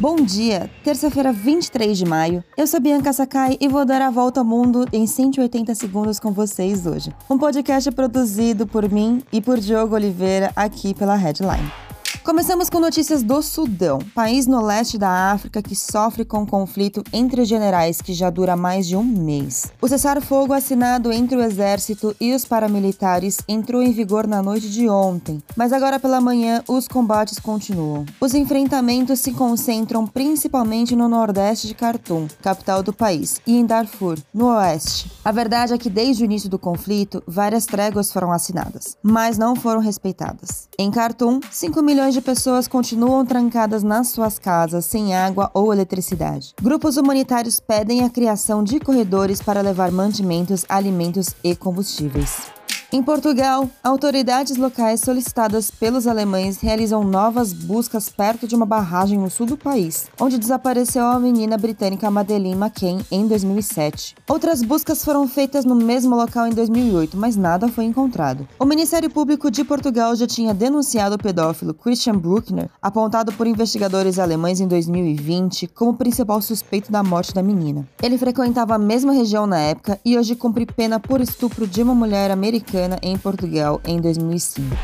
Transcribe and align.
Bom 0.00 0.14
dia, 0.14 0.70
terça-feira 0.84 1.32
23 1.32 1.98
de 1.98 2.04
maio. 2.04 2.44
Eu 2.56 2.68
sou 2.68 2.78
Bianca 2.78 3.12
Sakai 3.12 3.56
e 3.60 3.66
vou 3.66 3.84
dar 3.84 4.00
a 4.00 4.10
volta 4.10 4.38
ao 4.38 4.46
mundo 4.46 4.86
em 4.92 5.08
180 5.08 5.74
segundos 5.74 6.20
com 6.20 6.30
vocês 6.30 6.86
hoje. 6.86 7.12
Um 7.28 7.36
podcast 7.36 7.90
produzido 7.90 8.64
por 8.64 8.88
mim 8.88 9.20
e 9.32 9.40
por 9.40 9.58
Diogo 9.58 9.96
Oliveira 9.96 10.52
aqui 10.54 10.94
pela 10.94 11.16
Headline. 11.16 11.87
Começamos 12.28 12.68
com 12.68 12.78
notícias 12.78 13.22
do 13.22 13.40
Sudão, 13.40 14.00
país 14.14 14.46
no 14.46 14.62
leste 14.62 14.98
da 14.98 15.32
África 15.32 15.62
que 15.62 15.74
sofre 15.74 16.26
com 16.26 16.40
um 16.40 16.46
conflito 16.46 17.02
entre 17.10 17.42
generais 17.46 18.02
que 18.02 18.12
já 18.12 18.28
dura 18.28 18.54
mais 18.54 18.86
de 18.86 18.94
um 18.94 19.02
mês. 19.02 19.72
O 19.80 19.88
cessar-fogo 19.88 20.52
assinado 20.52 21.10
entre 21.10 21.38
o 21.38 21.40
exército 21.42 22.14
e 22.20 22.34
os 22.34 22.44
paramilitares 22.44 23.38
entrou 23.48 23.80
em 23.80 23.92
vigor 23.92 24.26
na 24.26 24.42
noite 24.42 24.68
de 24.68 24.90
ontem, 24.90 25.42
mas 25.56 25.72
agora 25.72 25.98
pela 25.98 26.20
manhã 26.20 26.62
os 26.68 26.86
combates 26.86 27.38
continuam. 27.38 28.04
Os 28.20 28.34
enfrentamentos 28.34 29.20
se 29.20 29.32
concentram 29.32 30.06
principalmente 30.06 30.94
no 30.94 31.08
nordeste 31.08 31.66
de 31.66 31.72
Khartoum, 31.72 32.28
capital 32.42 32.82
do 32.82 32.92
país, 32.92 33.40
e 33.46 33.56
em 33.56 33.64
Darfur, 33.64 34.18
no 34.34 34.48
oeste. 34.54 35.10
A 35.24 35.32
verdade 35.32 35.72
é 35.72 35.78
que 35.78 35.88
desde 35.88 36.24
o 36.24 36.26
início 36.26 36.50
do 36.50 36.58
conflito, 36.58 37.22
várias 37.26 37.64
tréguas 37.64 38.12
foram 38.12 38.30
assinadas, 38.30 38.98
mas 39.02 39.38
não 39.38 39.56
foram 39.56 39.80
respeitadas. 39.80 40.67
Em 40.80 40.92
Khartoum, 40.92 41.40
5 41.50 41.82
milhões 41.82 42.14
de 42.14 42.20
pessoas 42.20 42.68
continuam 42.68 43.26
trancadas 43.26 43.82
nas 43.82 44.10
suas 44.10 44.38
casas 44.38 44.84
sem 44.84 45.12
água 45.12 45.50
ou 45.52 45.72
eletricidade. 45.72 46.54
Grupos 46.62 46.96
humanitários 46.96 47.58
pedem 47.58 48.04
a 48.04 48.08
criação 48.08 48.62
de 48.62 48.78
corredores 48.78 49.42
para 49.42 49.60
levar 49.60 49.90
mantimentos, 49.90 50.64
alimentos 50.68 51.34
e 51.42 51.56
combustíveis. 51.56 52.57
Em 52.90 53.02
Portugal, 53.02 53.68
autoridades 53.84 54.56
locais 54.56 55.02
solicitadas 55.02 55.70
pelos 55.70 56.06
alemães 56.06 56.58
realizam 56.58 57.04
novas 57.04 57.52
buscas 57.52 58.08
perto 58.08 58.48
de 58.48 58.56
uma 58.56 58.64
barragem 58.64 59.18
no 59.18 59.28
sul 59.28 59.44
do 59.44 59.58
país, 59.58 60.06
onde 60.18 60.38
desapareceu 60.38 61.04
a 61.04 61.20
menina 61.20 61.58
britânica 61.58 62.10
Madeleine 62.10 62.58
McCann 62.58 63.04
em 63.10 63.26
2007. 63.26 64.14
Outras 64.26 64.62
buscas 64.62 65.04
foram 65.04 65.28
feitas 65.28 65.66
no 65.66 65.74
mesmo 65.74 66.16
local 66.16 66.46
em 66.46 66.54
2008, 66.54 67.14
mas 67.14 67.36
nada 67.36 67.68
foi 67.68 67.84
encontrado. 67.84 68.48
O 68.58 68.64
Ministério 68.64 69.10
Público 69.10 69.50
de 69.50 69.64
Portugal 69.64 70.16
já 70.16 70.26
tinha 70.26 70.54
denunciado 70.54 71.16
o 71.16 71.22
pedófilo 71.22 71.74
Christian 71.74 72.16
Bruckner, 72.16 72.70
apontado 72.80 73.34
por 73.34 73.46
investigadores 73.46 74.18
alemães 74.18 74.60
em 74.60 74.66
2020 74.66 75.66
como 75.68 75.92
principal 75.92 76.40
suspeito 76.40 76.90
da 76.90 77.02
morte 77.02 77.34
da 77.34 77.42
menina. 77.42 77.86
Ele 78.02 78.16
frequentava 78.16 78.76
a 78.76 78.78
mesma 78.78 79.12
região 79.12 79.46
na 79.46 79.58
época 79.58 80.00
e 80.02 80.16
hoje 80.16 80.34
cumpre 80.34 80.64
pena 80.64 80.98
por 80.98 81.20
estupro 81.20 81.66
de 81.66 81.82
uma 81.82 81.94
mulher 81.94 82.30
americana 82.30 82.77
americana 82.78 82.98
em 83.02 83.18
Portugal 83.18 83.80
em 83.84 84.00
2005. 84.00 84.76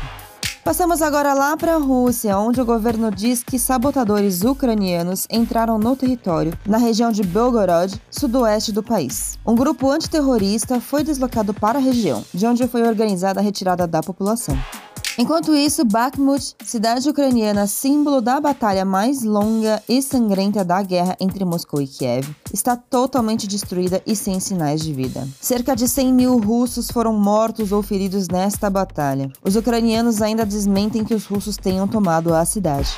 Passamos 0.63 0.99
agora 1.01 1.33
lá 1.35 1.55
para 1.55 1.75
a 1.75 1.77
Rússia, 1.77 2.35
onde 2.37 2.59
o 2.59 2.65
governo 2.65 3.11
diz 3.11 3.43
que 3.43 3.59
sabotadores 3.59 4.43
ucranianos 4.43 5.27
entraram 5.29 5.77
no 5.77 5.95
território, 5.95 6.57
na 6.65 6.79
região 6.79 7.11
de 7.11 7.21
Belgorod, 7.21 8.01
sudoeste 8.09 8.71
do 8.71 8.81
país. 8.81 9.37
Um 9.45 9.53
grupo 9.53 9.91
antiterrorista 9.91 10.81
foi 10.81 11.03
deslocado 11.03 11.53
para 11.53 11.77
a 11.77 11.81
região, 11.81 12.25
de 12.33 12.47
onde 12.47 12.67
foi 12.67 12.81
organizada 12.81 13.39
a 13.39 13.43
retirada 13.43 13.85
da 13.85 14.01
população. 14.01 14.57
Enquanto 15.17 15.55
isso, 15.55 15.85
Bakhmut, 15.85 16.55
cidade 16.65 17.09
ucraniana 17.09 17.67
símbolo 17.67 18.19
da 18.19 18.37
batalha 18.41 18.83
mais 18.83 19.23
longa 19.23 19.81
e 19.87 20.01
sangrenta 20.01 20.63
da 20.65 20.81
guerra 20.81 21.15
entre 21.21 21.45
Moscou 21.45 21.81
e 21.81 21.87
Kiev, 21.87 22.35
está 22.53 22.75
totalmente 22.75 23.47
destruída 23.47 24.01
e 24.05 24.13
sem 24.13 24.41
sinais 24.41 24.81
de 24.81 24.91
vida. 24.91 25.25
Cerca 25.39 25.73
de 25.73 25.87
100 25.87 26.13
mil 26.13 26.37
russos 26.37 26.91
foram 26.91 27.13
mortos 27.13 27.71
ou 27.71 27.81
feridos 27.81 28.27
nesta 28.27 28.69
batalha. 28.69 29.31
Os 29.41 29.55
ucranianos 29.55 30.21
ainda 30.21 30.45
desmentem 30.45 31.05
que 31.05 31.15
os 31.15 31.25
russos 31.25 31.55
tenham 31.55 31.87
tomado 31.87 32.33
a 32.33 32.43
cidade. 32.43 32.89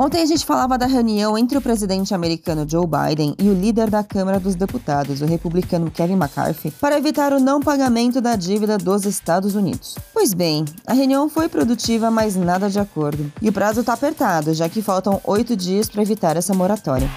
Ontem 0.00 0.22
a 0.22 0.26
gente 0.26 0.46
falava 0.46 0.78
da 0.78 0.86
reunião 0.86 1.36
entre 1.36 1.58
o 1.58 1.60
presidente 1.60 2.14
americano 2.14 2.64
Joe 2.68 2.86
Biden 2.86 3.34
e 3.36 3.50
o 3.50 3.52
líder 3.52 3.90
da 3.90 4.04
Câmara 4.04 4.38
dos 4.38 4.54
Deputados, 4.54 5.20
o 5.20 5.26
republicano 5.26 5.90
Kevin 5.90 6.12
McCarthy, 6.12 6.70
para 6.70 6.96
evitar 6.96 7.32
o 7.32 7.40
não 7.40 7.60
pagamento 7.60 8.20
da 8.20 8.36
dívida 8.36 8.78
dos 8.78 9.04
Estados 9.04 9.56
Unidos. 9.56 9.96
Pois 10.14 10.32
bem, 10.32 10.64
a 10.86 10.92
reunião 10.92 11.28
foi 11.28 11.48
produtiva, 11.48 12.12
mas 12.12 12.36
nada 12.36 12.70
de 12.70 12.78
acordo. 12.78 13.32
E 13.42 13.48
o 13.48 13.52
prazo 13.52 13.80
está 13.80 13.92
apertado, 13.92 14.54
já 14.54 14.68
que 14.68 14.80
faltam 14.80 15.20
oito 15.24 15.56
dias 15.56 15.88
para 15.88 16.02
evitar 16.02 16.36
essa 16.36 16.54
moratória. 16.54 17.10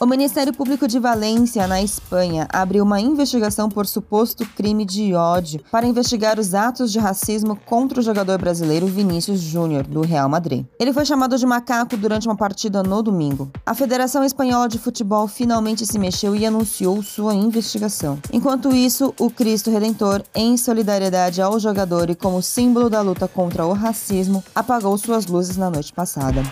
O 0.00 0.06
Ministério 0.06 0.52
Público 0.52 0.88
de 0.88 0.98
Valência, 0.98 1.68
na 1.68 1.80
Espanha, 1.80 2.48
abriu 2.52 2.82
uma 2.82 3.00
investigação 3.00 3.68
por 3.68 3.86
suposto 3.86 4.44
crime 4.44 4.84
de 4.84 5.14
ódio 5.14 5.60
para 5.70 5.86
investigar 5.86 6.38
os 6.38 6.52
atos 6.52 6.90
de 6.90 6.98
racismo 6.98 7.56
contra 7.64 8.00
o 8.00 8.02
jogador 8.02 8.36
brasileiro 8.36 8.86
Vinícius 8.86 9.38
Júnior, 9.40 9.86
do 9.86 10.00
Real 10.00 10.28
Madrid. 10.28 10.66
Ele 10.80 10.92
foi 10.92 11.04
chamado 11.04 11.38
de 11.38 11.46
macaco 11.46 11.96
durante 11.96 12.26
uma 12.26 12.36
partida 12.36 12.82
no 12.82 13.02
domingo. 13.04 13.48
A 13.64 13.72
Federação 13.72 14.24
Espanhola 14.24 14.68
de 14.68 14.80
Futebol 14.80 15.28
finalmente 15.28 15.86
se 15.86 15.98
mexeu 15.98 16.34
e 16.34 16.44
anunciou 16.44 17.00
sua 17.00 17.32
investigação. 17.32 18.18
Enquanto 18.32 18.74
isso, 18.74 19.14
o 19.18 19.30
Cristo 19.30 19.70
Redentor, 19.70 20.22
em 20.34 20.56
solidariedade 20.56 21.40
ao 21.40 21.58
jogador 21.60 22.10
e 22.10 22.16
como 22.16 22.42
símbolo 22.42 22.90
da 22.90 23.00
luta 23.00 23.28
contra 23.28 23.64
o 23.64 23.72
racismo, 23.72 24.42
apagou 24.52 24.98
suas 24.98 25.26
luzes 25.26 25.56
na 25.56 25.70
noite 25.70 25.92
passada. 25.92 26.42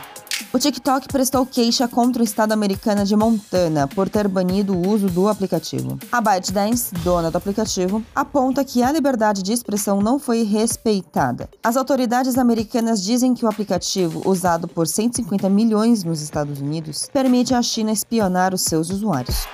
O 0.54 0.58
TikTok 0.58 1.08
prestou 1.08 1.46
queixa 1.46 1.88
contra 1.88 2.20
o 2.20 2.24
estado 2.24 2.52
americano 2.52 3.06
de 3.06 3.16
Montana 3.16 3.88
por 3.88 4.10
ter 4.10 4.28
banido 4.28 4.74
o 4.74 4.86
uso 4.86 5.08
do 5.08 5.26
aplicativo. 5.26 5.98
A 6.12 6.20
ByteDance, 6.20 6.92
dona 6.96 7.30
do 7.30 7.38
aplicativo, 7.38 8.04
aponta 8.14 8.62
que 8.62 8.82
a 8.82 8.92
liberdade 8.92 9.42
de 9.42 9.50
expressão 9.50 10.02
não 10.02 10.18
foi 10.18 10.42
respeitada. 10.42 11.48
As 11.64 11.74
autoridades 11.74 12.36
americanas 12.36 13.02
dizem 13.02 13.32
que 13.32 13.46
o 13.46 13.48
aplicativo, 13.48 14.20
usado 14.28 14.68
por 14.68 14.86
150 14.86 15.48
milhões 15.48 16.04
nos 16.04 16.20
Estados 16.20 16.60
Unidos, 16.60 17.08
permite 17.10 17.54
à 17.54 17.62
China 17.62 17.90
espionar 17.90 18.52
os 18.52 18.60
seus 18.60 18.90
usuários. 18.90 19.46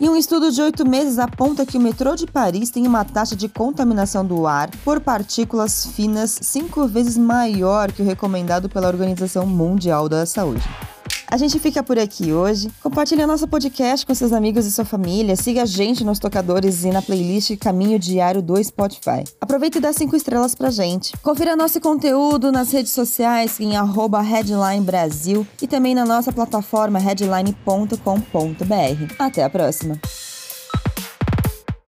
E 0.00 0.08
um 0.08 0.14
estudo 0.14 0.52
de 0.52 0.62
oito 0.62 0.88
meses 0.88 1.18
aponta 1.18 1.66
que 1.66 1.76
o 1.76 1.80
metrô 1.80 2.14
de 2.14 2.24
Paris 2.24 2.70
tem 2.70 2.86
uma 2.86 3.04
taxa 3.04 3.34
de 3.34 3.48
contaminação 3.48 4.24
do 4.24 4.46
ar 4.46 4.70
por 4.84 5.00
partículas 5.00 5.86
finas 5.86 6.38
cinco 6.40 6.86
vezes 6.86 7.18
maior 7.18 7.90
que 7.90 8.00
o 8.00 8.04
recomendado 8.04 8.68
pela 8.68 8.86
Organização 8.86 9.44
Mundial 9.44 10.08
da 10.08 10.24
Saúde. 10.24 10.62
A 11.30 11.36
gente 11.36 11.58
fica 11.58 11.82
por 11.82 11.98
aqui 11.98 12.32
hoje. 12.32 12.70
Compartilhe 12.82 13.26
nosso 13.26 13.46
podcast 13.46 14.06
com 14.06 14.14
seus 14.14 14.32
amigos 14.32 14.64
e 14.64 14.72
sua 14.72 14.84
família. 14.84 15.36
Siga 15.36 15.62
a 15.62 15.66
gente 15.66 16.02
nos 16.02 16.18
tocadores 16.18 16.84
e 16.84 16.90
na 16.90 17.02
playlist 17.02 17.54
Caminho 17.58 17.98
Diário 17.98 18.40
do 18.40 18.62
Spotify. 18.64 19.24
Aproveite 19.38 19.76
e 19.76 19.80
dá 19.80 19.92
cinco 19.92 20.16
estrelas 20.16 20.54
pra 20.54 20.70
gente. 20.70 21.14
Confira 21.18 21.54
nosso 21.54 21.80
conteúdo 21.80 22.50
nas 22.50 22.72
redes 22.72 22.92
sociais 22.92 23.60
em 23.60 23.76
arroba 23.76 24.22
Headline 24.22 24.84
Brasil 24.84 25.46
e 25.60 25.66
também 25.66 25.94
na 25.94 26.06
nossa 26.06 26.32
plataforma 26.32 26.98
headline.com.br. 26.98 29.14
Até 29.18 29.44
a 29.44 29.50
próxima! 29.50 30.00